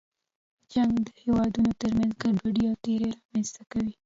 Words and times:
جنګ 0.71 0.93
د 1.07 1.09
هېوادونو 1.21 1.71
تر 1.81 1.89
منځ 1.97 2.11
ګډوډي 2.21 2.63
او 2.69 2.75
تېرې 2.83 3.09
رامنځته 3.19 3.63
کوي. 3.71 3.93